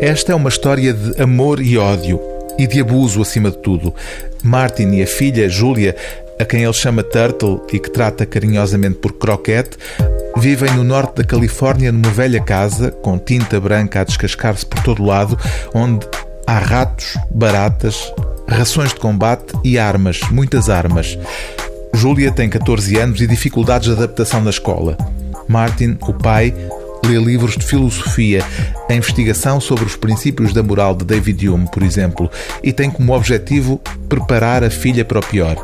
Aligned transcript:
Esta 0.00 0.32
é 0.32 0.34
uma 0.34 0.48
história 0.48 0.92
de 0.92 1.22
amor 1.22 1.60
e 1.60 1.78
ódio 1.78 2.20
e 2.58 2.66
de 2.66 2.80
abuso 2.80 3.22
acima 3.22 3.50
de 3.50 3.58
tudo. 3.58 3.94
Martin 4.42 4.90
e 4.90 5.02
a 5.02 5.06
filha, 5.06 5.48
Júlia, 5.48 5.94
a 6.38 6.44
quem 6.44 6.64
ele 6.64 6.72
chama 6.72 7.04
Turtle 7.04 7.62
e 7.72 7.78
que 7.78 7.90
trata 7.90 8.26
carinhosamente 8.26 8.96
por 8.96 9.12
Croquete, 9.12 9.78
vivem 10.36 10.72
no 10.74 10.82
norte 10.82 11.18
da 11.18 11.24
Califórnia 11.24 11.92
numa 11.92 12.10
velha 12.10 12.40
casa 12.42 12.90
com 12.90 13.18
tinta 13.18 13.60
branca 13.60 14.00
a 14.00 14.04
descascar-se 14.04 14.66
por 14.66 14.82
todo 14.82 15.04
lado, 15.04 15.38
onde 15.72 16.04
há 16.44 16.58
ratos, 16.58 17.16
baratas, 17.30 18.12
rações 18.48 18.90
de 18.90 18.96
combate 18.96 19.54
e 19.62 19.78
armas, 19.78 20.20
muitas 20.30 20.68
armas. 20.68 21.16
Júlia 21.94 22.32
tem 22.32 22.50
14 22.50 22.98
anos 22.98 23.20
e 23.20 23.26
dificuldades 23.28 23.86
de 23.86 23.94
adaptação 23.94 24.42
na 24.42 24.50
escola. 24.50 24.98
Martin, 25.46 25.96
o 26.02 26.12
pai, 26.12 26.52
lê 27.06 27.18
livros 27.18 27.56
de 27.56 27.64
filosofia, 27.64 28.42
a 28.88 28.94
investigação 28.94 29.60
sobre 29.60 29.84
os 29.84 29.96
princípios 29.96 30.52
da 30.52 30.62
moral 30.62 30.94
de 30.94 31.04
David 31.04 31.48
Hume, 31.48 31.68
por 31.70 31.82
exemplo, 31.82 32.30
e 32.62 32.72
tem 32.72 32.90
como 32.90 33.14
objetivo 33.14 33.80
preparar 34.08 34.64
a 34.64 34.70
filha 34.70 35.04
para 35.04 35.18
o 35.18 35.26
pior. 35.26 35.56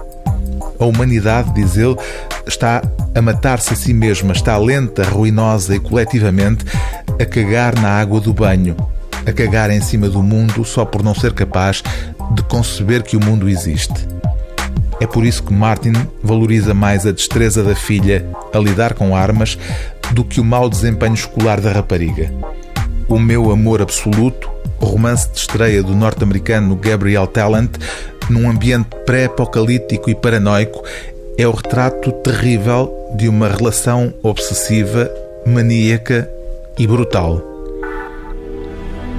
A 0.78 0.84
humanidade, 0.84 1.52
diz 1.54 1.76
ele, 1.76 1.96
está 2.46 2.82
a 3.14 3.22
matar-se 3.22 3.72
a 3.72 3.76
si 3.76 3.92
mesma, 3.92 4.32
está 4.32 4.56
lenta, 4.56 5.02
ruinosa 5.02 5.76
e 5.76 5.80
coletivamente 5.80 6.64
a 7.20 7.24
cagar 7.24 7.78
na 7.78 7.90
água 7.90 8.20
do 8.20 8.32
banho, 8.32 8.76
a 9.26 9.32
cagar 9.32 9.70
em 9.70 9.80
cima 9.80 10.08
do 10.08 10.22
mundo 10.22 10.64
só 10.64 10.84
por 10.84 11.02
não 11.02 11.14
ser 11.14 11.32
capaz 11.32 11.82
de 12.34 12.42
conceber 12.44 13.02
que 13.02 13.16
o 13.16 13.24
mundo 13.24 13.48
existe. 13.48 14.08
É 15.00 15.06
por 15.06 15.24
isso 15.24 15.42
que 15.42 15.52
Martin 15.52 15.92
valoriza 16.22 16.74
mais 16.74 17.06
a 17.06 17.12
destreza 17.12 17.64
da 17.64 17.74
filha 17.74 18.26
a 18.52 18.58
lidar 18.58 18.92
com 18.92 19.16
armas 19.16 19.58
do 20.12 20.24
que 20.24 20.40
o 20.40 20.44
mau 20.44 20.68
desempenho 20.68 21.14
escolar 21.14 21.60
da 21.60 21.72
rapariga. 21.72 22.32
O 23.08 23.18
Meu 23.18 23.50
Amor 23.50 23.82
Absoluto, 23.82 24.50
romance 24.78 25.30
de 25.30 25.38
estreia 25.38 25.82
do 25.82 25.94
norte-americano 25.94 26.76
Gabriel 26.76 27.26
Talent, 27.26 27.70
num 28.28 28.48
ambiente 28.48 28.88
pré-apocalíptico 29.04 30.10
e 30.10 30.14
paranoico, 30.14 30.82
é 31.36 31.46
o 31.46 31.52
retrato 31.52 32.12
terrível 32.12 32.92
de 33.16 33.28
uma 33.28 33.48
relação 33.48 34.14
obsessiva, 34.22 35.10
maníaca 35.46 36.28
e 36.78 36.86
brutal. 36.86 37.42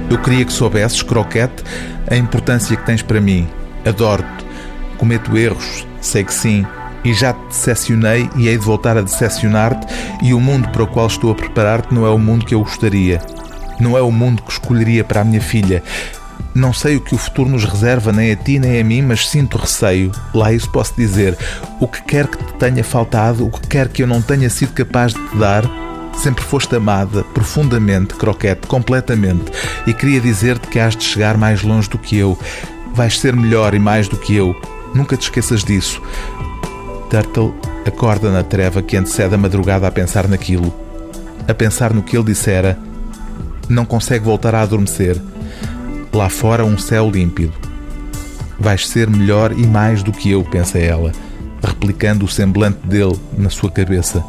Eu 0.09 0.17
queria 0.21 0.45
que 0.45 0.53
soubesses, 0.53 1.01
Croquete, 1.01 1.63
a 2.09 2.15
importância 2.15 2.75
que 2.75 2.85
tens 2.85 3.01
para 3.01 3.21
mim. 3.21 3.47
Adoro-te. 3.85 4.45
Cometo 4.97 5.35
erros, 5.35 5.87
sei 5.99 6.23
que 6.23 6.33
sim, 6.33 6.65
e 7.03 7.13
já 7.13 7.33
te 7.33 7.47
decepcionei 7.47 8.29
e 8.35 8.47
hei 8.47 8.57
de 8.57 8.65
voltar 8.65 8.97
a 8.97 9.01
decepcionar-te, 9.01 9.87
e 10.23 10.33
o 10.33 10.39
mundo 10.39 10.69
para 10.69 10.83
o 10.83 10.87
qual 10.87 11.07
estou 11.07 11.31
a 11.31 11.35
preparar-te 11.35 11.93
não 11.93 12.05
é 12.05 12.09
o 12.09 12.19
mundo 12.19 12.45
que 12.45 12.53
eu 12.53 12.61
gostaria. 12.61 13.21
Não 13.79 13.97
é 13.97 14.01
o 14.01 14.11
mundo 14.11 14.43
que 14.43 14.51
escolheria 14.51 15.03
para 15.03 15.21
a 15.21 15.23
minha 15.23 15.41
filha. 15.41 15.83
Não 16.53 16.73
sei 16.73 16.97
o 16.97 17.01
que 17.01 17.15
o 17.15 17.17
futuro 17.17 17.49
nos 17.49 17.63
reserva, 17.63 18.11
nem 18.11 18.31
a 18.31 18.35
ti 18.35 18.59
nem 18.59 18.79
a 18.79 18.83
mim, 18.83 19.01
mas 19.01 19.27
sinto 19.27 19.57
receio. 19.57 20.11
Lá 20.33 20.51
isso 20.51 20.69
posso 20.69 20.93
dizer. 20.95 21.37
O 21.79 21.87
que 21.87 22.01
quer 22.03 22.27
que 22.27 22.37
te 22.37 22.53
tenha 22.53 22.83
faltado, 22.83 23.45
o 23.45 23.49
que 23.49 23.67
quer 23.67 23.87
que 23.87 24.03
eu 24.03 24.07
não 24.07 24.21
tenha 24.21 24.49
sido 24.49 24.73
capaz 24.73 25.13
de 25.13 25.19
te 25.29 25.37
dar, 25.37 25.63
sempre 26.17 26.43
foste 26.43 26.75
amada, 26.75 27.23
profundamente, 27.33 28.15
croquete, 28.15 28.67
completamente. 28.67 29.51
E 29.87 29.93
queria 29.93 30.19
dizer-te 30.19 30.67
que 30.67 30.79
has 30.79 30.95
de 30.95 31.03
chegar 31.03 31.37
mais 31.37 31.63
longe 31.63 31.89
do 31.89 31.97
que 31.97 32.17
eu. 32.17 32.37
Vais 32.93 33.17
ser 33.17 33.35
melhor 33.35 33.73
e 33.73 33.79
mais 33.79 34.07
do 34.07 34.17
que 34.17 34.35
eu. 34.35 34.55
Nunca 34.93 35.15
te 35.15 35.23
esqueças 35.23 35.63
disso. 35.63 36.01
Turtle 37.11 37.53
acorda 37.85 38.31
na 38.31 38.41
treva 38.41 38.81
que 38.81 38.95
antecede 38.95 39.35
a 39.35 39.37
madrugada 39.37 39.85
a 39.85 39.91
pensar 39.91 40.27
naquilo. 40.29 40.73
A 41.45 41.53
pensar 41.53 41.93
no 41.93 42.01
que 42.01 42.15
ele 42.15 42.25
dissera. 42.25 42.79
Não 43.67 43.85
consegue 43.85 44.25
voltar 44.25 44.55
a 44.55 44.61
adormecer 44.61 45.21
Lá 46.13 46.27
fora 46.27 46.65
um 46.65 46.77
céu 46.77 47.09
límpido. 47.09 47.53
Vais 48.59 48.85
ser 48.87 49.09
melhor 49.09 49.53
e 49.53 49.65
mais 49.65 50.03
do 50.03 50.11
que 50.11 50.29
eu, 50.31 50.43
pensa 50.43 50.77
ela, 50.77 51.13
replicando 51.63 52.25
o 52.25 52.27
semblante 52.27 52.79
dele 52.85 53.17
na 53.37 53.49
sua 53.49 53.71
cabeça, 53.71 54.21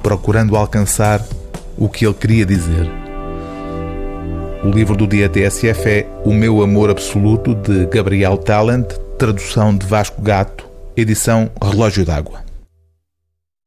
procurando 0.00 0.56
alcançar 0.56 1.20
o 1.76 1.88
que 1.88 2.06
ele 2.06 2.14
queria 2.14 2.46
dizer. 2.46 2.88
O 4.64 4.68
livro 4.68 4.96
do 4.96 5.08
dia 5.08 5.28
TSF 5.28 5.88
é 5.88 6.06
O 6.24 6.32
Meu 6.32 6.62
Amor 6.62 6.88
Absoluto, 6.88 7.52
de 7.52 7.84
Gabriel 7.86 8.36
Talent, 8.36 8.92
tradução 9.18 9.76
de 9.76 9.84
Vasco 9.84 10.22
Gato, 10.22 10.71
edição 10.96 11.50
Relógio 11.62 12.04
d'Água. 12.04 12.51